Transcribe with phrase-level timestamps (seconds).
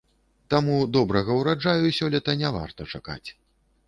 [0.51, 3.29] Таму добрага ўраджаю сёлета не варта чакаць.